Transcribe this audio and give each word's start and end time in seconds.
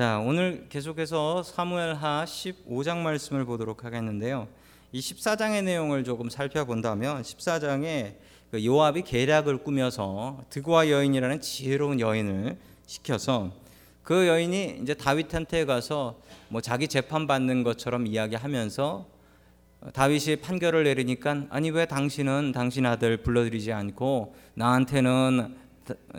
자, 0.00 0.18
오늘 0.18 0.64
계속해서 0.70 1.42
사무엘하 1.42 2.24
15장 2.24 3.02
말씀을 3.02 3.44
보도록 3.44 3.84
하겠는데요. 3.84 4.48
이 4.92 4.98
14장의 4.98 5.62
내용을 5.62 6.04
조금 6.04 6.30
살펴본다면 6.30 7.20
14장에 7.20 8.14
그 8.50 8.64
요압이 8.64 9.02
계략을 9.02 9.58
꾸며서 9.58 10.42
드고아 10.48 10.88
여인이라는 10.88 11.42
지혜로운 11.42 12.00
여인을 12.00 12.56
시켜서 12.86 13.52
그 14.02 14.26
여인이 14.26 14.78
이제 14.80 14.94
다윗한테 14.94 15.66
가서 15.66 16.18
뭐 16.48 16.62
자기 16.62 16.88
재판 16.88 17.26
받는 17.26 17.62
것처럼 17.62 18.06
이야기하면서 18.06 19.06
다윗이 19.92 20.36
판결을 20.36 20.84
내리니까 20.84 21.44
아니 21.50 21.68
왜 21.68 21.84
당신은 21.84 22.52
당신 22.52 22.86
아들 22.86 23.18
불러들이지 23.18 23.70
않고 23.70 24.34
나한테는 24.54 25.56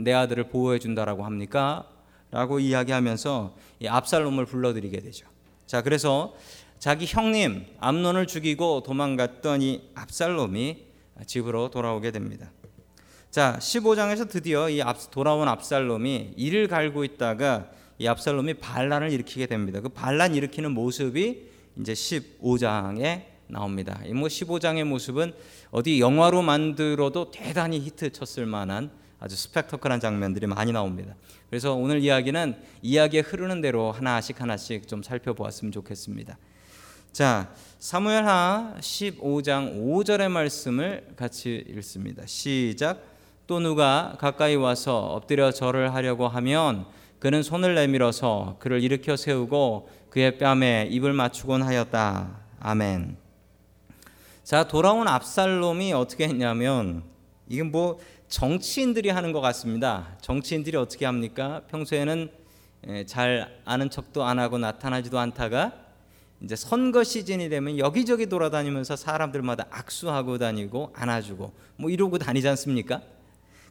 내 0.02 0.14
아들을 0.14 0.50
보호해 0.50 0.78
준다라고 0.78 1.26
합니까? 1.26 1.91
라고 2.32 2.60
이야기하면서 2.60 3.56
이 3.82 3.88
압살롬을 3.88 4.46
불러들이게 4.46 5.00
되죠. 5.02 5.28
자, 5.68 5.82
그래서 5.82 6.34
자기 6.80 7.06
형님 7.06 7.66
암론을 7.80 8.26
죽이고 8.28 8.84
도망갔던 8.84 9.62
이 9.62 9.82
압살롬이 9.94 10.86
집으로 11.28 11.70
돌아오게 11.70 12.12
됩니다. 12.12 12.50
자, 13.30 13.58
15장에서 13.60 14.30
드디어 14.30 14.70
이 14.70 14.82
돌아온 15.12 15.48
압살롬이 15.48 16.34
이를 16.36 16.68
갈고 16.68 17.04
있다가 17.04 17.70
이 18.00 18.08
압살롬이 18.08 18.56
반란을 18.56 19.12
일으키게 19.12 19.46
됩니다. 19.46 19.80
그 19.80 19.90
반란 19.90 20.34
일으키는 20.34 20.72
모습이 20.72 21.50
이제 21.80 21.94
15장에 21.94 23.26
나옵니다. 23.48 24.02
뭐 24.14 24.28
15장의 24.28 24.84
모습은 24.86 25.34
어디 25.70 26.00
영화로 26.00 26.42
만들어도 26.42 27.32
대단히 27.32 27.80
히트 27.80 28.12
쳤을 28.12 28.46
만한 28.46 28.92
아주 29.22 29.36
스펙터클한 29.36 30.00
장면들이 30.00 30.48
많이 30.48 30.72
나옵니다. 30.72 31.16
그래서 31.50 31.76
오늘 31.76 32.00
이야기는 32.00 32.56
이야기에 32.82 33.22
흐르는 33.22 33.62
대로 33.62 33.92
하나씩 33.92 34.42
하나씩 34.42 34.88
좀 34.88 35.04
살펴보았으면 35.04 35.72
좋겠습니다. 35.72 36.38
자, 37.12 37.54
사무엘하 37.78 38.78
15장 38.80 39.78
5절의 39.78 40.30
말씀을 40.30 41.14
같이 41.16 41.64
읽습니다. 41.70 42.26
시작. 42.26 43.04
또 43.46 43.60
누가 43.60 44.16
가까이 44.20 44.56
와서 44.56 44.98
엎드려 44.98 45.52
절을 45.52 45.94
하려고 45.94 46.28
하면 46.28 46.86
그는 47.20 47.44
손을 47.44 47.76
내밀어서 47.76 48.56
그를 48.60 48.82
일으켜 48.82 49.16
세우고 49.16 49.90
그의 50.10 50.40
뺨에 50.40 50.88
입을 50.90 51.14
맞추곤 51.14 51.62
하였다. 51.62 52.40
아멘. 52.60 53.18
자, 54.44 54.68
돌아온 54.68 55.08
압살롬이 55.08 55.94
어떻게 55.94 56.28
했냐면 56.28 57.04
이게 57.48 57.62
뭐 57.62 58.00
정치인들이 58.32 59.10
하는 59.10 59.34
것 59.34 59.42
같습니다. 59.42 60.16
정치인들이 60.22 60.78
어떻게 60.78 61.06
합니까? 61.06 61.62
평소에는 61.70 62.32
잘 63.06 63.62
아는 63.66 63.90
척도 63.90 64.24
안 64.24 64.40
하고 64.40 64.58
나타나지도 64.58 65.20
않다가 65.20 65.74
이제 66.42 66.56
선거 66.56 67.04
시즌이 67.04 67.50
되면 67.50 67.78
여기저기 67.78 68.28
돌아다니면서 68.28 68.96
사람들마다 68.96 69.68
악수하고 69.70 70.38
다니고 70.38 70.94
안아주고 70.96 71.52
뭐 71.76 71.90
이러고 71.90 72.18
다니지 72.20 72.48
않습니까? 72.48 73.02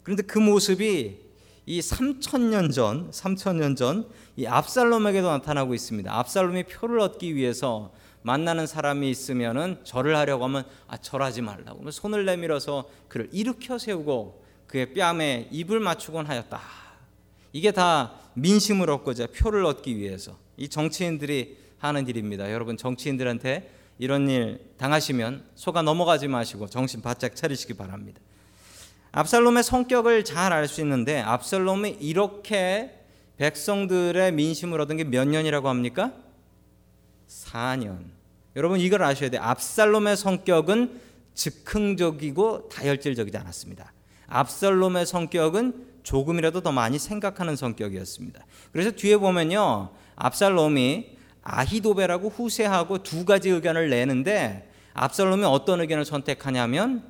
그런데 0.02 0.22
그 0.24 0.38
모습이 0.38 1.18
이 1.64 1.80
3천년 1.80 2.72
전, 2.72 3.10
3천년 3.10 3.76
전 3.76 4.06
이 4.36 4.46
압살롬에게도 4.46 5.28
나타나고 5.28 5.74
있습니다. 5.74 6.18
압살롬이 6.18 6.64
표를 6.64 7.00
얻기 7.00 7.34
위해서 7.34 7.92
만나는 8.22 8.66
사람이 8.66 9.10
있으면은 9.10 9.80
절을 9.84 10.16
하려고 10.16 10.44
하면 10.44 10.64
아 10.86 10.96
절하지 10.96 11.42
말라고 11.42 11.90
손을 11.90 12.24
내밀어서 12.24 12.88
그를 13.08 13.28
일으켜 13.32 13.76
세우고 13.78 14.42
그의 14.70 14.94
뺨에 14.94 15.48
입을 15.50 15.80
맞추곤 15.80 16.26
하였다. 16.26 16.60
이게 17.52 17.72
다 17.72 18.12
민심을 18.34 18.88
얻고자 18.88 19.26
표를 19.34 19.64
얻기 19.64 19.96
위해서 19.96 20.38
이 20.56 20.68
정치인들이 20.68 21.58
하는 21.78 22.06
일입니다. 22.06 22.52
여러분 22.52 22.76
정치인들한테 22.76 23.68
이런 23.98 24.30
일 24.30 24.60
당하시면 24.78 25.44
속아 25.56 25.82
넘어가지 25.82 26.28
마시고 26.28 26.68
정신 26.68 27.02
바짝 27.02 27.34
차리시기 27.34 27.74
바랍니다. 27.74 28.20
압살롬의 29.12 29.64
성격을 29.64 30.24
잘 30.24 30.52
알 30.52 30.68
수 30.68 30.80
있는데 30.82 31.20
압살롬이 31.20 31.96
이렇게 32.00 32.96
백성들의 33.38 34.30
민심을 34.32 34.80
얻은 34.82 34.98
게 34.98 35.04
몇 35.04 35.26
년이라고 35.26 35.68
합니까? 35.68 36.12
4년. 37.28 38.04
여러분 38.54 38.78
이걸 38.78 39.02
아셔야 39.02 39.30
돼요. 39.30 39.42
압살롬의 39.42 40.16
성격은 40.16 41.00
즉흥적이고 41.34 42.68
다혈질적이지 42.68 43.36
않았습니다. 43.36 43.92
압살롬의 44.30 45.06
성격은 45.06 45.86
조금이라도 46.02 46.62
더 46.62 46.72
많이 46.72 46.98
생각하는 46.98 47.56
성격이었습니다. 47.56 48.44
그래서 48.72 48.90
뒤에 48.92 49.18
보면요. 49.18 49.90
압살롬이 50.16 51.18
아히도베라고 51.42 52.28
후세하고 52.28 53.02
두 53.02 53.24
가지 53.24 53.50
의견을 53.50 53.90
내는데 53.90 54.70
압살롬이 54.94 55.44
어떤 55.44 55.80
의견을 55.80 56.04
선택하냐면 56.04 57.04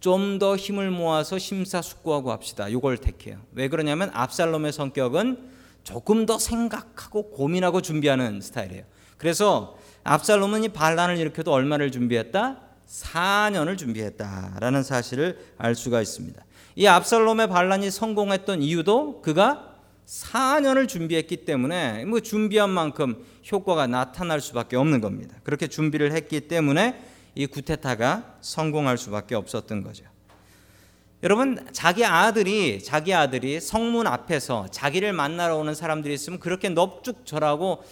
좀 0.00 0.38
더 0.38 0.56
힘을 0.56 0.90
모아서 0.90 1.38
심사숙고하고 1.38 2.30
합시다. 2.30 2.68
이걸 2.68 2.98
택해요. 2.98 3.40
왜 3.52 3.68
그러냐면 3.68 4.10
압살롬의 4.12 4.72
성격은 4.72 5.48
조금 5.82 6.26
더 6.26 6.38
생각하고 6.38 7.30
고민하고 7.30 7.80
준비하는 7.80 8.40
스타일이에요. 8.40 8.84
그래서 9.16 9.78
압살롬은 10.04 10.64
이 10.64 10.68
반란을 10.68 11.16
일으켜도 11.16 11.52
얼마를 11.52 11.90
준비했다? 11.90 12.60
4년을 12.86 13.78
준비했다라는 13.78 14.82
사실을 14.82 15.38
알 15.58 15.74
수가 15.74 16.02
있습니다. 16.02 16.44
이 16.78 16.86
압살롬의 16.86 17.48
반란이 17.48 17.90
성공했던 17.90 18.60
이유도 18.60 19.22
그가 19.22 19.76
4년을 20.06 20.86
준비했기 20.86 21.38
때문에 21.46 22.04
뭐 22.04 22.20
준비한 22.20 22.68
만큼 22.68 23.24
효과가 23.50 23.86
나타날 23.86 24.42
수밖에 24.42 24.76
없는 24.76 25.00
겁니다. 25.00 25.36
그렇게 25.42 25.68
준비를 25.68 26.12
했기 26.12 26.42
때문에 26.42 27.02
이 27.34 27.46
구테타가 27.46 28.36
성공할 28.42 28.98
수밖에 28.98 29.34
없었던 29.34 29.82
거죠. 29.84 30.04
여러분 31.22 31.66
자기 31.72 32.04
아들이 32.04 32.82
자기 32.84 33.14
아들이 33.14 33.58
성문 33.58 34.06
앞에서 34.06 34.66
자기를 34.70 35.14
만나러 35.14 35.56
오는 35.56 35.74
사람들이 35.74 36.12
있으면 36.12 36.38
그렇게 36.38 36.68
넙죽절하고 36.68 37.82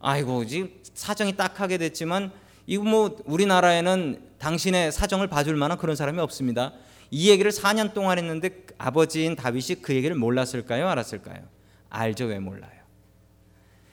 아이고 0.00 0.46
지금 0.46 0.68
사정이 0.94 1.36
딱하게 1.36 1.78
됐지만 1.78 2.32
이거 2.66 2.82
뭐 2.82 3.16
우리나라에는 3.24 4.20
당신의 4.38 4.90
사정을 4.90 5.28
봐줄 5.28 5.54
만한 5.54 5.78
그런 5.78 5.94
사람이 5.94 6.18
없습니다. 6.18 6.72
이 7.14 7.28
얘기를 7.28 7.50
4년 7.50 7.92
동안 7.92 8.16
했는데 8.16 8.64
아버지인 8.78 9.36
다윗이 9.36 9.82
그 9.82 9.94
얘기를 9.94 10.16
몰랐을까요? 10.16 10.88
알았을까요? 10.88 11.42
알죠. 11.90 12.24
왜 12.24 12.38
몰라요? 12.38 12.72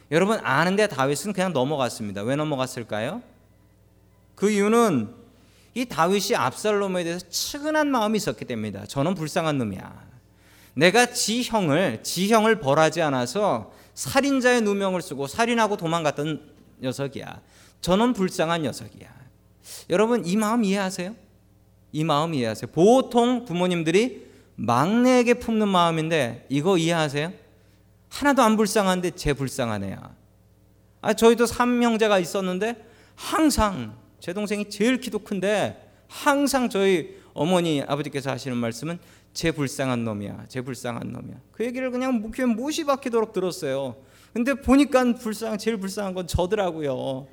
여러분 0.09 0.39
아는데 0.41 0.87
다윗은 0.87 1.33
그냥 1.33 1.51
넘어갔습니다. 1.51 2.23
왜 2.23 2.37
넘어갔을까요? 2.37 3.21
그 4.35 4.49
이유는 4.49 5.13
이 5.75 5.85
다윗이 5.85 6.35
압살롬에 6.35 7.03
대해서 7.03 7.27
측은한 7.27 7.91
마음이 7.91 8.15
있었기 8.15 8.45
때문이다. 8.45 8.85
저는 8.85 9.15
불쌍한 9.15 9.57
놈이야. 9.57 10.07
내가 10.75 11.07
지 11.07 11.43
형을 11.43 12.01
지 12.03 12.31
형을 12.31 12.61
벌하지 12.61 13.01
않아서 13.01 13.73
살인자의 13.95 14.61
누명을 14.61 15.01
쓰고 15.01 15.27
살인하고 15.27 15.75
도망갔던 15.75 16.53
녀석이야. 16.81 17.41
저는 17.81 18.13
불쌍한 18.13 18.61
녀석이야. 18.61 19.09
여러분 19.89 20.25
이 20.25 20.37
마음 20.37 20.63
이해하세요? 20.63 21.15
이 21.91 22.03
마음 22.03 22.33
이해하세요? 22.33 22.71
보통 22.71 23.45
부모님들이 23.45 24.27
막내에게 24.55 25.35
품는 25.35 25.67
마음인데 25.67 26.45
이거 26.49 26.77
이해하세요? 26.77 27.31
하나도 28.09 28.41
안 28.41 28.57
불쌍한데 28.57 29.11
제 29.11 29.33
애야. 29.83 30.15
아 31.01 31.13
저희도 31.13 31.45
삼형제가 31.45 32.19
있었는데 32.19 32.85
항상 33.15 33.97
제 34.19 34.33
동생이 34.33 34.69
제일 34.69 34.99
키도 34.99 35.19
큰데 35.19 35.89
항상 36.07 36.69
저희 36.69 37.17
어머니 37.33 37.81
아버지께서 37.81 38.31
하시는 38.31 38.57
말씀은 38.57 38.99
제 39.33 39.51
불쌍한 39.51 40.03
놈이야. 40.03 40.45
제 40.49 40.61
불쌍한 40.61 41.11
놈이야. 41.11 41.35
그 41.51 41.63
얘기를 41.63 41.91
그냥 41.91 42.31
귀에 42.33 42.45
못이 42.45 42.83
박히도록 42.85 43.31
들었어요. 43.31 43.95
근데 44.33 44.53
보니까 44.53 45.13
불쌍 45.13 45.57
제일 45.57 45.77
불쌍한 45.77 46.13
건 46.13 46.27
저더라고요. 46.27 47.27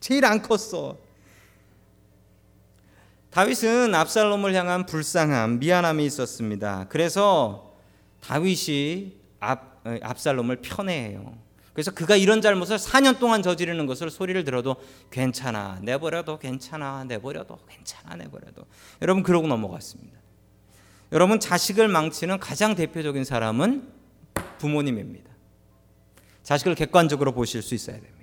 제일 0.00 0.24
안 0.24 0.40
컸어. 0.40 0.96
다윗은 3.36 3.94
압살롬을 3.94 4.54
향한 4.54 4.86
불쌍함, 4.86 5.58
미안함이 5.58 6.06
있었습니다. 6.06 6.86
그래서 6.88 7.76
다윗이 8.22 9.12
압, 9.40 9.82
압살롬을 9.84 10.62
편애해요. 10.62 11.36
그래서 11.74 11.90
그가 11.90 12.16
이런 12.16 12.40
잘못을 12.40 12.78
4년 12.78 13.18
동안 13.18 13.42
저지르는 13.42 13.84
것을 13.84 14.08
소리를 14.08 14.42
들어도 14.44 14.76
괜찮아, 15.10 15.80
내버려도 15.82 16.38
괜찮아, 16.38 17.04
내버려도 17.04 17.58
괜찮아, 17.68 18.16
내버려도. 18.16 18.64
여러분 19.02 19.22
그러고 19.22 19.46
넘어갔습니다. 19.48 20.18
여러분 21.12 21.38
자식을 21.38 21.88
망치는 21.88 22.38
가장 22.40 22.74
대표적인 22.74 23.24
사람은 23.24 23.86
부모님입니다. 24.56 25.30
자식을 26.42 26.74
객관적으로 26.74 27.32
보실 27.32 27.60
수 27.60 27.74
있어야 27.74 27.96
됩니다. 27.96 28.16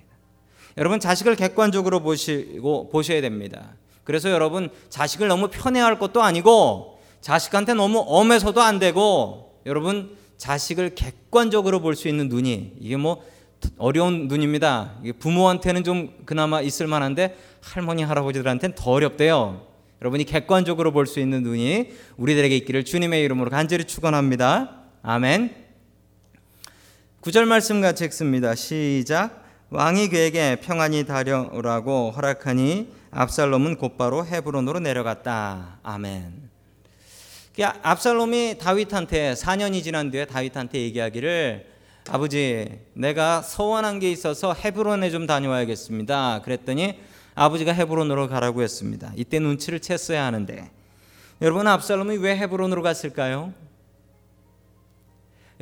여러분 0.76 0.98
자식을 0.98 1.36
객관적으로 1.36 2.00
보시고 2.00 2.88
보셔야 2.90 3.20
됩니다. 3.20 3.76
그래서 4.04 4.30
여러분 4.30 4.70
자식을 4.90 5.28
너무 5.28 5.48
편애할 5.48 5.98
것도 5.98 6.22
아니고 6.22 6.98
자식한테 7.20 7.74
너무 7.74 8.04
엄해서도 8.06 8.60
안 8.60 8.78
되고 8.78 9.60
여러분 9.66 10.16
자식을 10.36 10.94
객관적으로 10.94 11.80
볼 11.80 11.94
수 11.96 12.08
있는 12.08 12.28
눈이 12.28 12.74
이게 12.80 12.96
뭐 12.96 13.22
어려운 13.78 14.28
눈입니다. 14.28 14.96
부모한테는 15.18 15.84
좀 15.84 16.14
그나마 16.26 16.60
있을 16.60 16.86
만한데 16.86 17.36
할머니 17.62 18.02
할아버지들한테는 18.02 18.74
더 18.74 18.90
어렵대요. 18.90 19.66
여러분이 20.02 20.24
객관적으로 20.24 20.92
볼 20.92 21.06
수 21.06 21.18
있는 21.18 21.42
눈이 21.42 21.92
우리들에게 22.18 22.54
있기를 22.56 22.84
주님의 22.84 23.22
이름으로 23.24 23.48
간절히 23.48 23.84
축원합니다. 23.84 24.82
아멘. 25.02 25.54
구절 27.20 27.46
말씀 27.46 27.80
같이 27.80 28.04
읽습니다. 28.04 28.54
시작. 28.54 29.43
왕이 29.74 30.08
그에게 30.08 30.54
평안히 30.62 31.04
다려오라고 31.04 32.12
허락하니 32.12 32.92
압살롬은 33.10 33.74
곧바로 33.78 34.24
헤브론으로 34.24 34.78
내려갔다. 34.78 35.80
아멘. 35.82 36.48
압살롬이 37.82 38.58
다윗한테 38.60 39.34
4년이 39.34 39.82
지난 39.82 40.12
뒤에 40.12 40.26
다윗한테 40.26 40.78
얘기하기를 40.78 41.66
아버지 42.08 42.82
내가 42.92 43.42
서원한 43.42 43.98
게 43.98 44.12
있어서 44.12 44.54
헤브론에 44.54 45.10
좀 45.10 45.26
다녀와야겠습니다. 45.26 46.42
그랬더니 46.44 47.00
아버지가 47.34 47.72
헤브론으로 47.72 48.28
가라고 48.28 48.62
했습니다. 48.62 49.10
이때 49.16 49.40
눈치를 49.40 49.80
챘어야 49.80 50.18
하는데 50.18 50.70
여러분 51.42 51.66
압살롬이 51.66 52.18
왜 52.18 52.36
헤브론으로 52.36 52.80
갔을까요? 52.80 53.52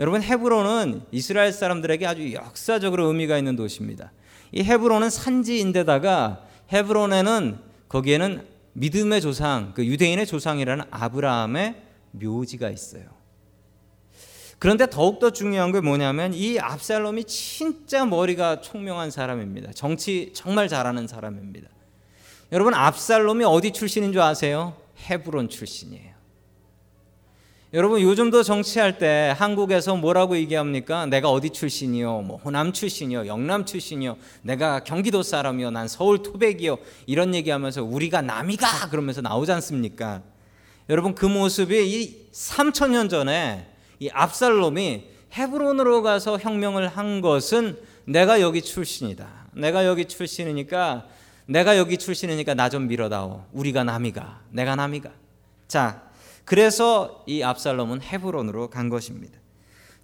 여러분 0.02 0.20
헤브론은 0.20 1.02
이스라엘 1.12 1.52
사람들에게 1.52 2.04
아주 2.08 2.32
역사적으로 2.32 3.06
의미가 3.06 3.38
있는 3.38 3.54
도시입니다. 3.54 4.10
이 4.50 4.64
헤브론은 4.64 5.10
산지인데다가 5.10 6.44
헤브론에는 6.72 7.58
거기에는 7.88 8.44
믿음의 8.72 9.20
조상, 9.20 9.70
그 9.76 9.86
유대인의 9.86 10.26
조상이라는 10.26 10.86
아브라함의 10.90 11.76
묘지가 12.10 12.68
있어요. 12.70 13.04
그런데 14.58 14.90
더욱더 14.90 15.30
중요한 15.30 15.70
게 15.70 15.80
뭐냐면 15.80 16.34
이 16.34 16.58
압살롬이 16.58 17.22
진짜 17.22 18.04
머리가 18.04 18.60
총명한 18.60 19.12
사람입니다. 19.12 19.70
정치 19.72 20.32
정말 20.34 20.66
잘하는 20.66 21.06
사람입니다. 21.06 21.68
여러분 22.50 22.74
압살롬이 22.74 23.44
어디 23.44 23.70
출신인 23.70 24.10
줄 24.10 24.20
아세요? 24.20 24.76
헤브론 25.08 25.48
출신이에요. 25.48 26.11
여러분 27.74 28.02
요즘도 28.02 28.42
정치할 28.42 28.98
때 28.98 29.34
한국에서 29.38 29.96
뭐라고 29.96 30.36
얘기합니까? 30.36 31.06
내가 31.06 31.30
어디 31.30 31.48
출신이요? 31.48 32.20
뭐 32.20 32.36
호남 32.36 32.74
출신이요? 32.74 33.26
영남 33.26 33.64
출신이요? 33.64 34.18
내가 34.42 34.84
경기도 34.84 35.22
사람이요? 35.22 35.70
난 35.70 35.88
서울 35.88 36.22
토백이요? 36.22 36.76
이런 37.06 37.34
얘기하면서 37.34 37.82
우리가 37.84 38.20
남이가 38.20 38.90
그러면서 38.90 39.22
나오지 39.22 39.52
않습니까? 39.52 40.20
여러분 40.90 41.14
그 41.14 41.24
모습이 41.24 41.74
이 42.02 42.30
3천 42.32 42.90
년 42.90 43.08
전에 43.08 43.66
이 44.00 44.10
압살롬이 44.12 45.04
헤브론으로 45.32 46.02
가서 46.02 46.36
혁명을 46.38 46.88
한 46.88 47.22
것은 47.22 47.78
내가 48.04 48.42
여기 48.42 48.60
출신이다. 48.60 49.26
내가 49.54 49.86
여기 49.86 50.04
출신이니까 50.04 51.06
내가 51.46 51.78
여기 51.78 51.96
출신이니까 51.96 52.52
나 52.52 52.68
좀 52.68 52.86
밀어다오. 52.86 53.44
우리가 53.52 53.82
남이가. 53.82 54.40
내가 54.50 54.76
남이가. 54.76 55.10
자, 55.68 56.02
그래서 56.44 57.24
이 57.26 57.42
압살롬은 57.42 58.02
헤브론으로 58.02 58.70
간 58.70 58.88
것입니다. 58.88 59.38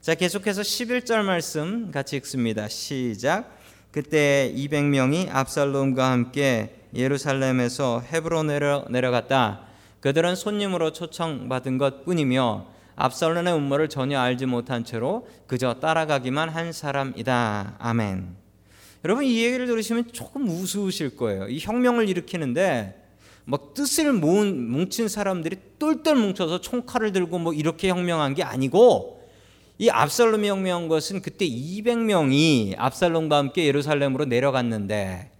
자, 0.01 0.15
계속해서 0.15 0.63
11절 0.63 1.23
말씀 1.23 1.91
같이 1.91 2.17
읽습니다. 2.17 2.69
시작. 2.69 3.59
그때 3.91 4.53
200명이 4.57 5.29
압살롬과 5.31 6.11
함께 6.11 6.77
예루살렘에서 6.95 8.01
헤브론으로 8.01 8.87
내려갔다. 8.91 9.67
그들은 10.01 10.37
손님으로 10.37 10.93
초청받은 10.93 11.79
것 11.79 12.05
뿐이며 12.05 12.67
압살롬의 12.95 13.55
음모를 13.55 13.89
전혀 13.89 14.19
알지 14.19 14.47
못한 14.47 14.85
채로 14.85 15.29
그저 15.47 15.75
따라가기만 15.75 16.49
한 16.49 16.73
사람이다. 16.73 17.77
아멘. 17.79 18.37
여러분 19.05 19.25
이 19.25 19.45
얘기를 19.45 19.67
들으시면 19.67 20.13
조금 20.13 20.49
우스우실 20.49 21.17
거예요. 21.17 21.49
이 21.49 21.61
혁명을 21.61 22.09
일으키는데 22.09 23.08
막 23.51 23.73
뜻을 23.73 24.13
모은 24.13 24.71
뭉친 24.71 25.09
사람들이 25.09 25.57
똘똘 25.79 26.17
뭉쳐서 26.17 26.61
총칼을 26.61 27.13
들고 27.13 27.39
뭐 27.39 27.55
이렇게 27.55 27.89
혁명한 27.89 28.35
게 28.35 28.43
아니고 28.43 29.27
이 29.79 29.89
압살롬이 29.89 30.47
혁명한 30.47 30.89
것은 30.89 31.23
그때 31.23 31.49
200명이 31.49 32.75
압살롬과 32.77 33.39
함께 33.39 33.65
예루살렘으로 33.65 34.27
내려갔는데 34.27 35.31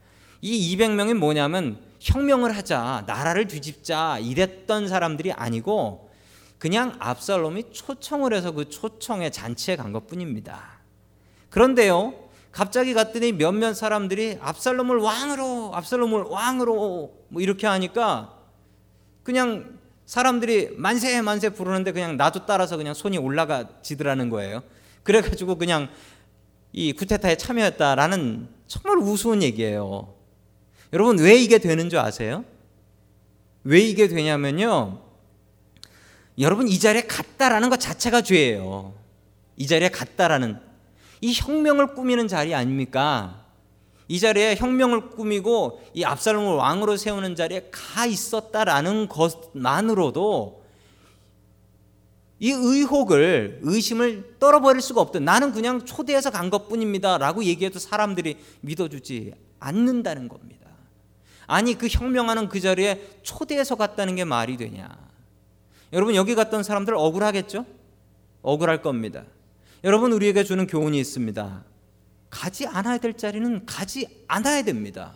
이 0.41 0.77
200명이 0.77 1.19
뭐냐면 1.19 1.81
혁명을 2.01 2.57
하자 2.57 3.05
나라를 3.07 3.47
뒤집자 3.47 4.19
이랬던 4.21 4.89
사람들이 4.89 5.33
아니고 5.33 6.09
그냥 6.57 6.97
압살롬이 7.01 7.73
초청을 7.73 8.33
해서 8.33 8.53
그 8.53 8.71
초청의 8.71 9.33
잔치에 9.33 9.77
간 9.77 9.93
것뿐입니다. 9.93 10.79
그런데요 11.51 12.15
갑자기 12.59 12.93
갔더니 12.93 13.31
몇몇 13.35 13.73
사람들이 13.73 14.39
압살롬을 14.41 14.97
왕으로 14.97 15.71
압살롬을 15.77 16.23
왕으로 16.23 17.15
뭐 17.29 17.41
이렇게 17.41 17.69
하니까 17.69 18.35
그냥 19.23 19.79
사람들이 20.07 20.71
만세 20.77 21.23
만세 21.23 21.51
부르는데 21.51 21.93
그냥 21.93 22.17
나도 22.17 22.47
따라서 22.47 22.77
그냥 22.77 22.95
손이 22.95 23.17
올라가지더라는 23.17 24.29
거예요. 24.29 24.65
그래가지고 25.05 25.55
그냥 25.55 25.89
이 26.73 26.93
쿠데타에 26.93 27.37
참여했다라는 27.37 28.49
정말 28.67 28.99
우스운 28.99 29.45
얘기예요. 29.45 30.17
여러분 30.93 31.17
왜 31.21 31.37
이게 31.37 31.59
되는 31.59 31.89
줄 31.89 32.01
아세요? 32.01 32.45
왜 33.63 33.79
이게 33.79 34.09
되냐면요. 34.09 35.01
여러분 36.41 36.67
이 36.67 36.77
자리에 36.77 37.03
갔다라는 37.03 37.71
것 37.71 37.79
자체가 37.79 38.23
죄예요. 38.23 38.95
이 39.57 39.69
자리에 39.69 39.91
갔다라는 39.91 40.67
이 41.21 41.33
혁명을 41.35 41.95
꾸미는 41.95 42.29
자리 42.29 42.55
아닙니까? 42.55 43.45
이 44.09 44.19
자리에 44.19 44.57
혁명을 44.57 45.11
꾸미고 45.11 45.83
이 45.93 46.05
압살롬을 46.05 46.55
왕으로 46.55 46.97
세우는 46.97 47.37
자리에 47.37 47.69
가 47.71 48.07
있었다라는 48.07 49.09
것만으로도 49.09 50.65
이 52.41 52.51
의혹을 52.51 53.61
의심을 53.63 54.37
떨어버릴 54.39 54.81
수가 54.81 55.01
없던 55.01 55.25
나는 55.25 55.53
그냥 55.53 55.85
초대해서 55.85 56.31
간 56.31 56.51
것뿐입니다라고 56.51 57.45
얘기해도 57.45 57.79
사람들이 57.79 58.39
믿어주지 58.61 59.35
않는다는 59.59 60.29
겁니다. 60.29 60.69
아니 61.47 61.75
그 61.75 61.89
혁명하는 61.89 62.49
그 62.49 62.61
자리에 62.61 63.19
초대해서 63.23 63.75
갔다는 63.75 64.17
게 64.17 64.25
말이 64.25 64.57
되냐? 64.57 64.89
여러분 65.93 66.15
여기 66.15 66.35
갔던 66.35 66.63
사람들 66.63 66.95
억울하겠죠? 66.95 67.67
억울할 68.43 68.83
겁니다. 68.83 69.25
여러분 69.85 70.13
우리에게 70.13 70.45
주는 70.45 70.67
교훈이 70.67 70.99
있습니다. 70.99 71.65
가지 72.31 72.67
않아야 72.67 72.99
될 72.99 73.17
자리는 73.17 73.65
가지 73.65 74.25
않아야 74.27 74.63
됩니다. 74.63 75.15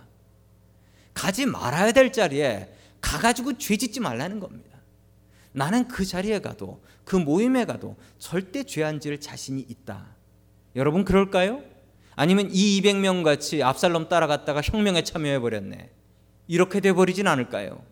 가지 1.14 1.46
말아야 1.46 1.92
될 1.92 2.12
자리에 2.12 2.72
가가지고 3.00 3.58
죄 3.58 3.76
짓지 3.76 4.00
말라는 4.00 4.40
겁니다. 4.40 4.78
나는 5.52 5.88
그 5.88 6.04
자리에 6.04 6.40
가도 6.40 6.82
그 7.04 7.16
모임에 7.16 7.64
가도 7.66 7.96
절대 8.18 8.62
죄 8.62 8.82
안 8.84 9.00
지을 9.00 9.20
자신이 9.20 9.60
있다. 9.68 10.06
여러분 10.76 11.04
그럴까요? 11.04 11.62
아니면 12.14 12.48
이 12.50 12.80
200명 12.80 13.24
같이 13.24 13.62
압살롬 13.62 14.08
따라갔다가 14.08 14.62
혁명에 14.62 15.02
참여해 15.02 15.40
버렸네. 15.40 15.90
이렇게 16.46 16.80
돼 16.80 16.92
버리진 16.92 17.26
않을까요? 17.26 17.84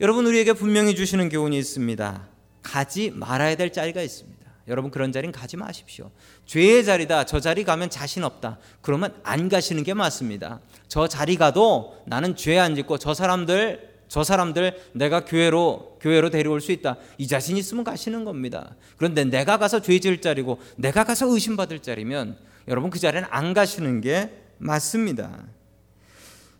여러분 0.00 0.26
우리에게 0.26 0.52
분명히 0.54 0.94
주시는 0.94 1.28
교훈이 1.28 1.58
있습니다. 1.58 2.28
가지 2.62 3.10
말아야 3.10 3.56
될 3.56 3.72
자리가 3.72 4.00
있습니다. 4.00 4.33
여러분 4.66 4.90
그런 4.90 5.12
자리는 5.12 5.30
가지 5.32 5.56
마십시오. 5.56 6.10
죄의 6.46 6.84
자리다. 6.84 7.24
저 7.26 7.38
자리 7.40 7.64
가면 7.64 7.90
자신 7.90 8.24
없다. 8.24 8.58
그러면 8.80 9.14
안 9.22 9.48
가시는 9.48 9.82
게 9.82 9.92
맞습니다. 9.94 10.60
저 10.88 11.06
자리 11.06 11.36
가도 11.36 12.02
나는 12.06 12.34
죄 12.36 12.58
안 12.58 12.74
짓고 12.74 12.98
저 12.98 13.12
사람들 13.14 13.92
저 14.08 14.22
사람들 14.22 14.90
내가 14.92 15.24
교회로 15.24 15.98
교회로 16.00 16.30
데려올 16.30 16.60
수 16.60 16.72
있다. 16.72 16.96
이 17.18 17.26
자신 17.26 17.56
있으면 17.56 17.84
가시는 17.84 18.24
겁니다. 18.24 18.74
그런데 18.96 19.24
내가 19.24 19.58
가서 19.58 19.80
죄 19.80 19.98
지을 19.98 20.20
자리고 20.20 20.60
내가 20.76 21.04
가서 21.04 21.26
의심받을 21.26 21.80
자리면 21.80 22.38
여러분 22.68 22.90
그 22.90 22.98
자리는 22.98 23.26
안 23.30 23.52
가시는 23.54 24.00
게 24.00 24.30
맞습니다. 24.58 25.44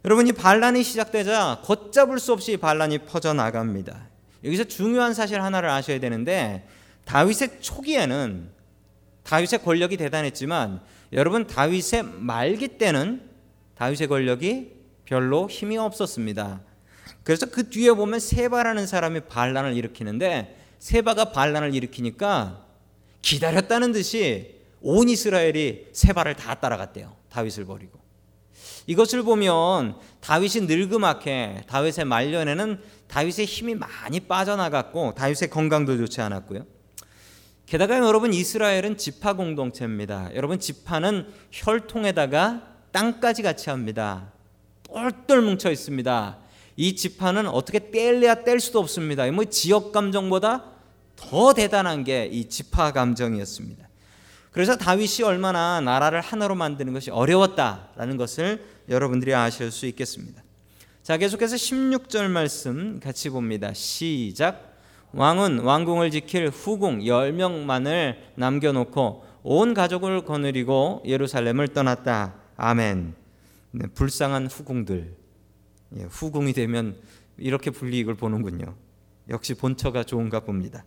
여러분 0.04 0.26
이 0.26 0.32
반란이 0.32 0.82
시작되자 0.82 1.62
걷잡을 1.64 2.18
수 2.18 2.32
없이 2.34 2.56
반란이 2.58 2.99
퍼져 2.99 3.32
나갑니다. 3.32 4.08
여기서 4.44 4.64
중요한 4.64 5.14
사실 5.14 5.40
하나를 5.40 5.70
아셔야 5.70 5.99
되는데 6.00 6.66
다윗의 7.04 7.61
초기에는 7.61 8.50
다윗의 9.23 9.62
권력이 9.62 9.96
대단했지만 9.96 10.80
여러분 11.12 11.46
다윗의 11.46 12.02
말기 12.18 12.68
때는 12.68 13.23
다윗의 13.75 14.08
권력이 14.08 14.73
별로 15.04 15.49
힘이 15.49 15.76
없었습니다. 15.78 16.61
그래서 17.23 17.46
그 17.46 17.70
뒤에 17.70 17.92
보면 17.92 18.20
세바라는 18.20 18.87
사람이 18.87 19.20
반란을 19.28 19.75
일으키는데 19.76 20.58
세바가 20.78 21.32
반란을 21.32 21.75
일으키니까 21.75 22.66
기다렸다는 23.23 23.92
듯이 23.92 24.61
온 24.80 25.08
이스라엘이 25.08 25.88
세바를 25.92 26.37
다 26.37 26.54
따라갔대요. 26.56 27.16
다윗을 27.30 27.64
버리고. 27.64 27.99
이것을 28.87 29.23
보면 29.23 29.96
다윗이 30.20 30.66
늙음하게 30.66 31.62
다윗의 31.66 32.04
말년에는 32.04 32.80
다윗의 33.08 33.46
힘이 33.46 33.75
많이 33.75 34.20
빠져나갔고 34.20 35.14
다윗의 35.14 35.49
건강도 35.49 35.96
좋지 35.96 36.20
않았고요. 36.20 36.66
게다가 37.66 37.99
여러분 37.99 38.35
이스라엘은 38.35 38.97
지파 38.99 39.35
공동체입니다. 39.35 40.35
여러분 40.35 40.59
지파는 40.59 41.26
혈통에다가 41.50 42.68
땅까지 42.92 43.42
같이 43.42 43.71
합니다. 43.71 44.33
똘똘 44.83 45.40
뭉쳐 45.40 45.71
있습니다. 45.71 46.38
이 46.76 46.94
지파는 46.97 47.49
어떻게 47.49 47.90
뗄래야 47.90 48.44
뗄 48.44 48.61
수도 48.61 48.80
없습니다. 48.80 49.30
뭐 49.30 49.44
지역 49.44 49.92
감정보다 49.92 50.73
더 51.16 51.54
대단한 51.54 52.04
게 52.04 52.28
이 52.30 52.49
지파 52.49 52.92
감정이었습니다. 52.92 53.88
그래서 54.50 54.76
다윗이 54.76 55.23
얼마나 55.25 55.80
나라를 55.80 56.21
하나로 56.21 56.54
만드는 56.54 56.92
것이 56.92 57.11
어려웠다라는 57.11 58.16
것을 58.16 58.64
여러분들이 58.88 59.35
아실 59.35 59.71
수 59.73 59.87
있겠습니다. 59.87 60.42
자, 61.02 61.16
계속해서 61.16 61.56
16절 61.56 62.28
말씀 62.28 63.00
같이 63.00 63.30
봅니다. 63.30 63.73
시작. 63.75 64.73
왕은 65.16 65.61
왕궁을 65.61 66.11
지킬 66.11 66.49
후궁 66.49 67.00
10명만을 67.00 68.16
남겨놓고 68.35 69.25
온 69.44 69.75
가족을 69.75 70.25
거느리고 70.25 71.02
예루살렘을 71.06 71.68
떠났다. 71.68 72.35
아멘. 72.56 73.14
네, 73.71 73.87
불쌍한 73.94 74.49
후궁들. 74.49 75.14
예, 75.99 76.02
후궁이 76.02 76.52
되면 76.52 76.97
이렇게 77.37 77.71
불이익을 77.71 78.14
보는군요. 78.14 78.75
역시 79.28 79.54
본처가 79.54 80.02
좋은가 80.02 80.40
봅니다. 80.40 80.85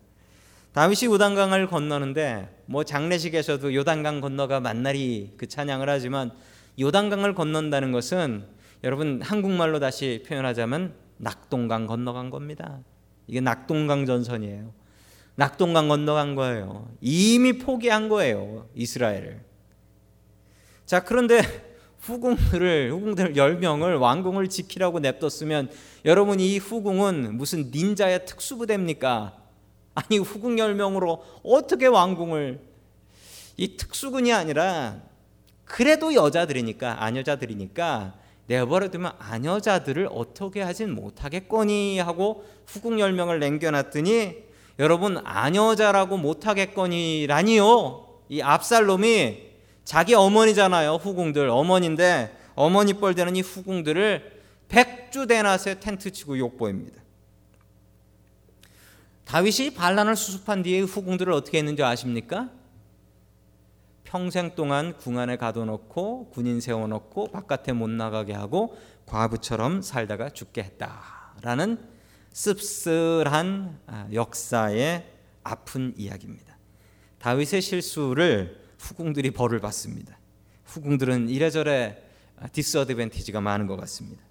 다윗이 0.73 1.11
요단강을 1.11 1.67
건너는데 1.67 2.63
뭐 2.65 2.83
장례식에서도 2.83 3.73
요단강 3.73 4.21
건너가 4.21 4.59
만날이 4.59 5.33
그 5.37 5.47
찬양을 5.47 5.89
하지만 5.89 6.31
요단강을 6.79 7.33
건넌다는 7.33 7.91
것은 7.91 8.45
여러분 8.83 9.21
한국말로 9.21 9.79
다시 9.79 10.23
표현하자면 10.27 10.93
낙동강 11.17 11.87
건너간 11.87 12.29
겁니다. 12.29 12.79
이게 13.27 13.41
낙동강 13.41 14.05
전선이에요. 14.05 14.73
낙동강 15.35 15.87
건너간 15.87 16.35
거예요. 16.35 16.89
이미 16.99 17.59
포기한 17.59 18.09
거예요. 18.09 18.67
이스라엘을. 18.73 19.41
자, 20.85 21.03
그런데 21.03 21.41
후궁들을 21.99 22.91
후궁들 22.91 23.33
10명을 23.33 23.99
왕궁을 23.99 24.47
지키라고 24.49 24.99
냅뒀으면 24.99 25.69
여러분 26.05 26.39
이 26.39 26.57
후궁은 26.57 27.35
무슨 27.35 27.69
닌자의 27.71 28.25
특수부대입니까? 28.25 29.37
아니 29.93 30.17
후궁 30.17 30.55
10명으로 30.55 31.21
어떻게 31.43 31.87
왕궁을 31.87 32.61
이 33.57 33.75
특수군이 33.75 34.31
아니라 34.31 35.01
그래도 35.65 36.13
여자들이니까 36.13 37.03
아녀자들이니까 37.03 38.15
내버려두면 38.47 39.13
아녀자들을 39.19 40.09
어떻게 40.11 40.61
하진 40.61 40.93
못하겠거니 40.95 41.99
하고 41.99 42.45
후궁 42.65 42.97
10명을 42.97 43.39
남겨놨더니 43.39 44.47
여러분 44.79 45.17
아녀자라고 45.23 46.17
못하겠거니라니요. 46.17 48.07
이 48.29 48.41
압살롬이 48.41 49.47
자기 49.85 50.13
어머니잖아요 50.13 50.95
후궁들. 50.95 51.49
어머니인데 51.49 52.35
어머니 52.55 52.93
뻘 52.93 53.15
되는 53.15 53.35
이 53.35 53.41
후궁들을 53.41 54.37
백주 54.69 55.27
대낮에 55.27 55.79
텐트 55.79 56.11
치고 56.11 56.37
욕보입니다. 56.37 57.01
다윗이 59.25 59.73
반란을 59.75 60.15
수습한 60.15 60.63
뒤에 60.63 60.81
후궁들을 60.81 61.33
어떻게 61.33 61.57
했는지 61.57 61.83
아십니까? 61.83 62.49
평생 64.07 64.55
동안 64.55 64.95
궁 64.97 65.19
안에 65.19 65.35
가둬놓고 65.35 66.29
군인 66.29 66.61
세워놓고 66.61 67.27
바깥에 67.27 67.73
못 67.73 67.89
나가게 67.89 68.31
하고 68.31 68.77
과부처럼 69.05 69.81
살다가 69.81 70.29
죽게 70.29 70.63
했다라는 70.63 71.77
씁쓸한 72.31 73.81
아, 73.85 74.07
역사의 74.13 75.11
아픈 75.43 75.93
이야기입니다. 75.97 76.57
다윗의 77.19 77.61
실수를 77.61 78.63
후궁들이 78.79 79.31
벌을 79.31 79.59
받습니다. 79.59 80.17
후궁들은 80.63 81.27
이래저래 81.27 82.01
디스어드밴티지가 82.53 83.41
많은 83.41 83.67
것 83.67 83.75
같습니다. 83.75 84.23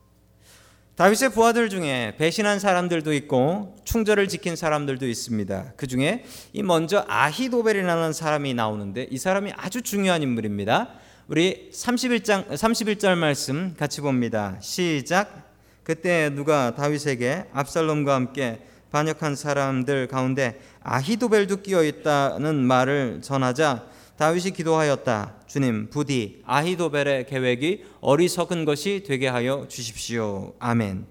다윗의 0.96 1.28
부하들 1.32 1.68
중에 1.68 2.14
배신한 2.16 2.58
사람들도 2.58 3.12
있고 3.12 3.76
충절을 3.84 4.28
지킨 4.28 4.56
사람들도 4.56 5.06
있습니다. 5.06 5.74
그 5.76 5.86
중에 5.86 6.24
이 6.54 6.62
먼저 6.62 7.04
아히도벨이라는 7.06 8.14
사람이 8.14 8.54
나오는데 8.54 9.06
이 9.10 9.18
사람이 9.18 9.52
아주 9.58 9.82
중요한 9.82 10.22
인물입니다. 10.22 10.88
우리 11.28 11.68
31장 11.70 12.48
31절 12.48 13.14
말씀 13.14 13.74
같이 13.78 14.00
봅니다. 14.00 14.56
시작. 14.60 15.52
그때 15.82 16.30
누가 16.30 16.74
다윗에게 16.74 17.44
압살롬과 17.52 18.14
함께 18.14 18.60
반역한 18.90 19.36
사람들 19.36 20.08
가운데 20.08 20.58
아히도벨도 20.82 21.60
끼어 21.60 21.84
있다는 21.84 22.64
말을 22.64 23.20
전하자 23.20 23.84
다윗이 24.16 24.52
기도하였다. 24.52 25.42
주님, 25.46 25.90
부디 25.90 26.42
아히도벨의 26.44 27.26
계획이 27.26 27.84
어리석은 28.00 28.64
것이 28.64 29.04
되게 29.06 29.28
하여 29.28 29.66
주십시오. 29.68 30.54
아멘. 30.58 31.06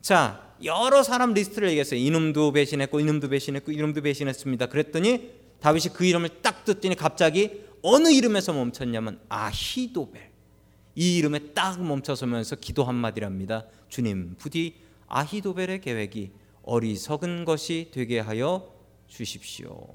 자, 0.00 0.52
여러 0.64 1.02
사람 1.02 1.32
리스트를 1.32 1.68
얘기했어요. 1.68 2.00
이놈도 2.00 2.52
배신했고, 2.52 3.00
이놈도 3.00 3.28
배신했고, 3.28 3.72
이놈도 3.72 4.02
배신했습니다. 4.02 4.66
그랬더니 4.66 5.30
다윗이 5.60 5.94
그 5.94 6.04
이름을 6.04 6.42
딱 6.42 6.64
듣더니 6.64 6.96
갑자기 6.96 7.62
어느 7.82 8.08
이름에서 8.10 8.52
멈췄냐면 8.52 9.20
아히도벨. 9.28 10.30
이 10.96 11.16
이름에 11.18 11.52
딱 11.54 11.82
멈춰서면서 11.82 12.56
기도 12.56 12.84
한마디랍니다. 12.84 13.66
주님, 13.88 14.34
부디 14.38 14.76
아히도벨의 15.06 15.80
계획이 15.80 16.32
어리석은 16.62 17.44
것이 17.44 17.90
되게 17.92 18.18
하여 18.18 18.72
주십시오. 19.06 19.86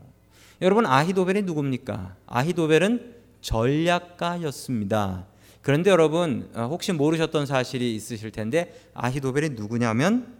여러분 0.62 0.86
아히도벨이 0.86 1.44
누굽니까? 1.44 2.16
아히도벨은 2.28 3.16
전략가였습니다. 3.42 5.26
그런데 5.62 5.90
여러분 5.90 6.50
어, 6.54 6.68
혹시 6.70 6.92
모르셨던 6.92 7.46
사실이 7.46 7.96
있으실 7.96 8.32
텐데 8.32 8.90
아히도벨이 8.94 9.50
누구냐면 9.50 10.36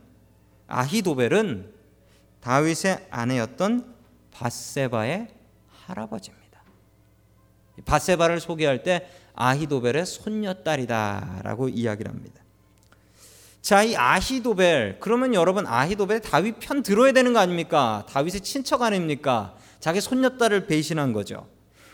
아히도벨은 0.68 1.72
다윗의 2.42 3.08
아내였던 3.10 3.96
바세바의 4.32 5.28
할아버지입니다. 5.86 6.62
바세바를 7.86 8.40
소개할 8.40 8.84
때 8.84 9.10
아히도벨의 9.36 10.06
손녀딸이다라고 10.06 11.70
이야기를 11.70 12.12
합니다. 12.12 12.42
자, 13.62 13.84
이 13.84 13.96
아히도벨 13.96 14.98
그러면 15.00 15.34
여러분 15.34 15.68
아히도벨 15.68 16.22
다윗 16.22 16.60
편 16.60 16.82
들어야 16.82 17.12
되는 17.12 17.34
거 17.34 17.40
아닙니까? 17.40 18.06
다윗의 18.10 18.42
친척 18.42 18.82
아닙니까? 18.82 19.56
자기 19.80 20.02
손녀딸을 20.02 20.68
배신한 20.68 21.14
거죠. 21.14 21.48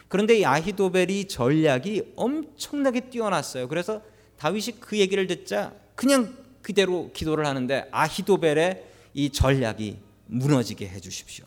그런데 0.07 0.39
이 0.39 0.45
아히도벨이 0.45 1.25
전략이 1.27 2.13
엄청나게 2.15 3.09
뛰어났어요. 3.09 3.67
그래서 3.67 4.01
다윗이 4.37 4.79
그 4.79 4.97
얘기를 4.97 5.27
듣자 5.27 5.73
그냥 5.95 6.35
그대로 6.61 7.11
기도를 7.13 7.45
하는데 7.45 7.87
아히도벨의 7.91 8.83
이 9.13 9.29
전략이 9.29 9.97
무너지게 10.27 10.87
해 10.87 10.99
주십시오. 10.99 11.45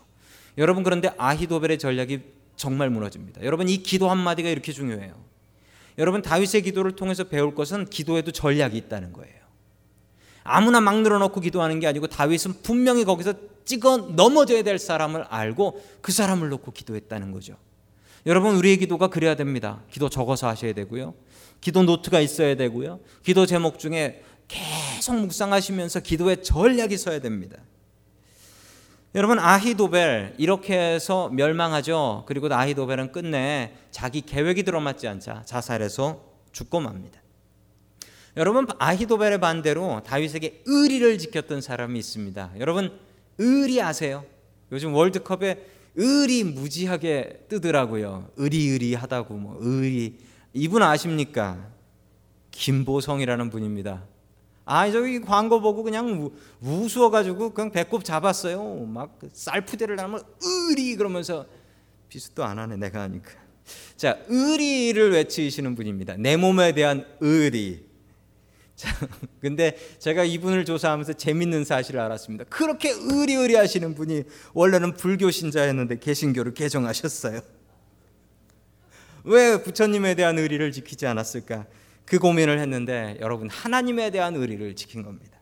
여러분 0.56 0.82
그런데 0.82 1.10
아히도벨의 1.16 1.78
전략이 1.78 2.20
정말 2.56 2.90
무너집니다. 2.90 3.42
여러분 3.44 3.68
이 3.68 3.78
기도 3.78 4.10
한마디가 4.10 4.48
이렇게 4.48 4.72
중요해요. 4.72 5.14
여러분 5.98 6.22
다윗의 6.22 6.62
기도를 6.62 6.92
통해서 6.92 7.24
배울 7.24 7.54
것은 7.54 7.86
기도에도 7.86 8.30
전략이 8.30 8.76
있다는 8.76 9.12
거예요. 9.12 9.47
아무나 10.48 10.80
막 10.80 11.00
늘어놓고 11.00 11.40
기도하는 11.40 11.80
게 11.80 11.86
아니고 11.86 12.06
다윗은 12.06 12.62
분명히 12.62 13.04
거기서 13.04 13.34
찍어 13.64 13.96
넘어져야 14.16 14.62
될 14.62 14.78
사람을 14.78 15.24
알고 15.28 15.82
그 16.00 16.12
사람을 16.12 16.48
놓고 16.48 16.72
기도했다는 16.72 17.32
거죠. 17.32 17.56
여러분 18.26 18.56
우리의 18.56 18.78
기도가 18.78 19.08
그래야 19.08 19.34
됩니다. 19.36 19.82
기도 19.90 20.08
적어서 20.08 20.48
하셔야 20.48 20.72
되고요. 20.72 21.14
기도 21.60 21.82
노트가 21.82 22.20
있어야 22.20 22.56
되고요. 22.56 23.00
기도 23.22 23.46
제목 23.46 23.78
중에 23.78 24.22
계속 24.48 25.16
묵상하시면서 25.16 26.00
기도의 26.00 26.42
전략이 26.42 26.96
서야 26.96 27.20
됩니다. 27.20 27.58
여러분 29.14 29.38
아히도벨 29.38 30.34
이렇게 30.38 30.78
해서 30.78 31.28
멸망하죠. 31.30 32.24
그리고 32.26 32.52
아히도벨은 32.52 33.12
끝내 33.12 33.74
자기 33.90 34.20
계획이 34.20 34.62
들어맞지 34.62 35.08
않자 35.08 35.42
자살해서 35.44 36.22
죽고 36.52 36.80
맙니다. 36.80 37.20
여러분 38.38 38.68
아히도벨의 38.78 39.40
반대로 39.40 40.00
다윗에게 40.06 40.62
의리를 40.64 41.18
지켰던 41.18 41.60
사람이 41.60 41.98
있습니다. 41.98 42.52
여러분 42.60 42.96
의리 43.36 43.82
아세요? 43.82 44.24
요즘 44.70 44.94
월드컵에 44.94 45.66
의리 45.96 46.44
무지하게 46.44 47.46
뜨더라고요. 47.48 48.30
의리의리하다고 48.36 49.34
뭐 49.34 49.56
의리 49.58 50.18
이분 50.52 50.84
아십니까? 50.84 51.68
김보성이라는 52.52 53.50
분입니다. 53.50 54.04
아 54.64 54.88
저기 54.88 55.20
광고 55.20 55.60
보고 55.60 55.82
그냥 55.82 56.30
우스워 56.60 57.10
가지고 57.10 57.50
그냥 57.50 57.72
배꼽 57.72 58.04
잡았어요. 58.04 58.86
막 58.86 59.18
쌀푸대를 59.32 59.98
하면 59.98 60.22
의리 60.40 60.94
그러면서 60.94 61.44
비슷도 62.08 62.44
안 62.44 62.60
하네 62.60 62.76
내가 62.76 63.02
하니까. 63.02 63.32
자 63.96 64.16
의리를 64.28 65.10
외치시는 65.10 65.74
분입니다. 65.74 66.16
내 66.18 66.36
몸에 66.36 66.70
대한 66.70 67.04
의리. 67.18 67.87
근데 69.40 69.76
제가 69.98 70.24
이분을 70.24 70.64
조사하면서 70.64 71.14
재밌는 71.14 71.64
사실을 71.64 72.00
알았습니다. 72.00 72.44
그렇게 72.44 72.90
의리의리 72.90 73.54
하시는 73.54 73.94
분이 73.94 74.24
원래는 74.54 74.94
불교 74.94 75.30
신자였는데 75.30 75.98
개신교를 75.98 76.54
개종하셨어요. 76.54 77.40
왜 79.24 79.62
부처님에 79.62 80.14
대한 80.14 80.38
의리를 80.38 80.70
지키지 80.72 81.06
않았을까? 81.06 81.66
그 82.04 82.18
고민을 82.18 82.58
했는데 82.58 83.18
여러분 83.20 83.50
하나님에 83.50 84.10
대한 84.10 84.34
의리를 84.36 84.74
지킨 84.76 85.02
겁니다. 85.02 85.38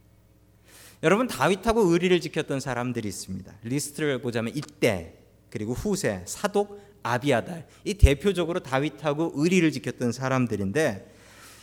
여러분 1.03 1.29
다윗하고 1.29 1.83
의리를 1.83 2.21
지켰던 2.21 2.61
사람들이 2.61 3.07
있습니다. 3.07 3.53
리스트를 3.63 4.21
보자면 4.21 4.53
이때 4.57 5.15
그리고 5.51 5.75
후세, 5.75 6.23
사독, 6.27 6.81
아비아달 7.03 7.67
이 7.85 7.95
대표적으로 7.95 8.61
다윗하고 8.61 9.33
의리를 9.37 9.71
지켰던 9.71 10.11
사람들인데 10.11 11.16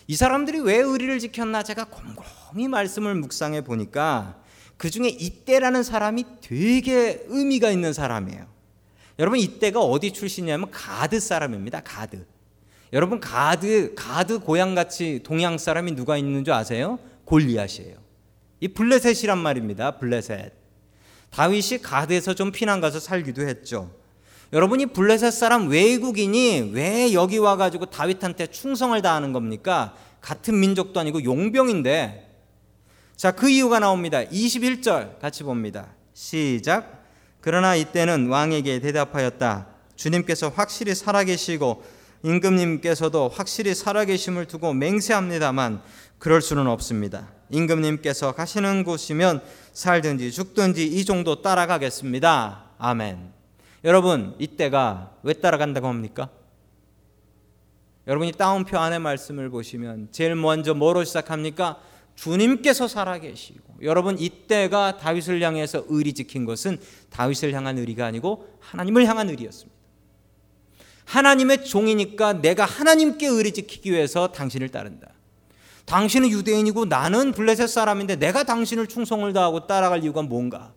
이 0.08 0.16
사람들이 0.16 0.60
왜 0.60 0.78
의리를 0.78 1.18
지켰나 1.20 1.64
제가 1.64 1.86
곰곰이 1.86 2.68
말씀을 2.68 3.16
묵상해 3.16 3.64
보니까 3.64 4.42
그 4.78 4.90
중에 4.90 5.08
잇대라는 5.08 5.84
사람이 5.84 6.26
되게 6.42 7.24
의미가 7.28 7.72
있는 7.72 7.94
사람이에요. 7.94 8.46
여러분 9.20 9.40
잇대가 9.40 9.80
어디 9.80 10.12
출신이냐면 10.12 10.72
가드 10.72 11.20
사람입니다. 11.20 11.82
가드. 11.82 12.26
여러분 12.92 13.20
가드 13.20 13.94
가드 13.96 14.40
고향 14.40 14.76
같이 14.76 15.22
동향 15.24 15.58
사람이 15.58 15.96
누가 15.96 16.18
있는 16.18 16.44
줄 16.44 16.54
아세요? 16.54 17.00
골리앗이에요. 17.26 17.98
이 18.60 18.68
블레셋이란 18.68 19.38
말입니다. 19.38 19.98
블레셋. 19.98 20.54
다윗이 21.30 21.82
가드에서 21.82 22.34
좀 22.36 22.52
피난 22.52 22.82
가서 22.82 23.00
살기도 23.00 23.48
했죠. 23.48 23.92
여러분이 24.54 24.86
블레셋 24.88 25.34
사람 25.34 25.68
외국인이 25.68 26.70
왜 26.74 27.12
여기 27.14 27.40
와가지고 27.40 27.88
다윗한테 27.88 28.48
충성을 28.48 29.02
다하는 29.02 29.34
겁니까? 29.34 29.96
같은 30.22 30.60
민족도 30.60 31.00
아니고 31.00 31.24
용병인데. 31.24 32.30
자, 33.18 33.32
그 33.32 33.50
이유가 33.50 33.80
나옵니다. 33.80 34.24
21절 34.24 35.20
같이 35.20 35.42
봅니다. 35.44 35.88
시작. 36.14 37.04
그러나 37.42 37.76
이때는 37.76 38.28
왕에게 38.28 38.80
대답하였다. 38.80 39.68
주님께서 39.96 40.50
확실히 40.50 40.94
살아계시고 40.94 41.84
임금님께서도 42.22 43.30
확실히 43.30 43.74
살아계심을 43.74 44.46
두고 44.46 44.74
맹세합니다만 44.74 45.82
그럴 46.20 46.44
수는 46.44 46.68
없습니다. 46.68 47.32
임금님께서 47.50 48.34
가시는 48.34 48.84
곳이면 48.84 49.42
살든지 49.74 50.32
죽든지 50.32 50.86
이 50.86 51.06
정도 51.06 51.42
따라가겠습니다. 51.42 52.66
아멘. 52.78 53.43
여러분 53.84 54.36
이때가 54.40 55.18
왜 55.24 55.34
따라간다고 55.34 55.88
합니까? 55.88 56.30
여러분이 58.08 58.34
따옴표 58.34 58.78
안에 58.78 59.00
말씀을 59.00 59.50
보시면 59.50 60.10
제일 60.12 60.36
먼저 60.36 60.74
뭐로 60.74 61.04
시작합니까? 61.04 61.80
주님께서 62.16 62.88
살아계시고 62.88 63.78
여러분 63.82 64.20
이때가 64.20 64.98
다윗을 64.98 65.42
향해서 65.42 65.86
의리 65.88 66.14
지킨 66.14 66.46
것은 66.46 66.80
다윗을 67.10 67.54
향한 67.54 67.78
의리가 67.78 68.06
아니고 68.06 68.48
하나님을 68.60 69.06
향한 69.06 69.30
의리였습니다. 69.30 69.74
하나님의 71.06 71.66
종이니까 71.66 72.34
내가 72.34 72.66
하나님께 72.66 73.28
의리 73.28 73.52
지키기 73.52 73.92
위해서 73.92 74.32
당신을 74.32 74.70
따른다. 74.70 75.10
당신은 75.86 76.30
유대인이고 76.30 76.86
나는 76.86 77.34
블레셋 77.34 77.68
사람인데 77.68 78.16
내가 78.16 78.44
당신을 78.44 78.88
충성을 78.88 79.32
다하고 79.34 79.68
따라갈 79.68 80.04
이유가 80.04 80.22
뭔가? 80.22 80.74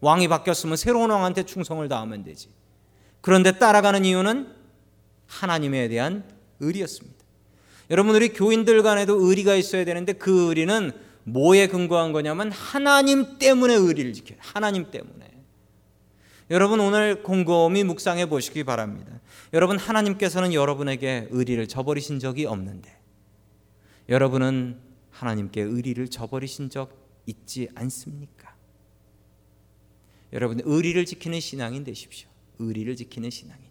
왕이 0.00 0.28
바뀌었으면 0.28 0.76
새로운 0.76 1.10
왕한테 1.10 1.44
충성을 1.44 1.86
다하면 1.88 2.22
되지. 2.22 2.50
그런데 3.20 3.58
따라가는 3.58 4.04
이유는 4.04 4.54
하나님에 5.26 5.88
대한 5.88 6.24
의리였습니다. 6.60 7.16
여러분 7.90 8.14
우리 8.14 8.30
교인들 8.30 8.82
간에도 8.82 9.14
의리가 9.26 9.54
있어야 9.54 9.84
되는데 9.84 10.12
그 10.12 10.48
의리는 10.48 10.92
뭐에 11.24 11.66
근거한 11.66 12.12
거냐면 12.12 12.52
하나님 12.52 13.38
때문에 13.38 13.74
의리를 13.74 14.12
지켜요. 14.12 14.38
하나님 14.40 14.90
때문에. 14.90 15.26
여러분 16.50 16.78
오늘 16.78 17.22
곰곰이 17.22 17.82
묵상해 17.84 18.26
보시기 18.26 18.62
바랍니다. 18.62 19.20
여러분 19.52 19.78
하나님께서는 19.78 20.54
여러분에게 20.54 21.28
의리를 21.30 21.66
저버리신 21.66 22.20
적이 22.20 22.46
없는데 22.46 22.96
여러분은 24.08 24.78
하나님께 25.10 25.62
의리를 25.62 26.08
저버리신 26.08 26.70
적 26.70 26.90
있지 27.26 27.68
않습니까? 27.74 28.54
여러분 30.32 30.60
의리를 30.64 31.04
지키는 31.04 31.40
신앙인 31.40 31.84
되십시오. 31.84 32.28
의리를 32.58 32.96
지키는 32.96 33.30
신앙인. 33.30 33.64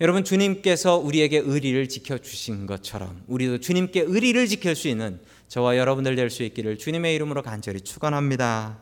여러분 0.00 0.24
주님께서 0.24 0.96
우리에게 0.96 1.38
의리를 1.38 1.88
지켜 1.88 2.18
주신 2.18 2.66
것처럼 2.66 3.22
우리도 3.28 3.60
주님께 3.60 4.02
의리를 4.02 4.46
지킬 4.46 4.74
수 4.74 4.88
있는 4.88 5.20
저와 5.48 5.78
여러분들 5.78 6.16
될 6.16 6.28
수 6.28 6.42
있기를 6.42 6.76
주님의 6.76 7.14
이름으로 7.14 7.42
간절히 7.42 7.80
축원합니다. 7.80 8.74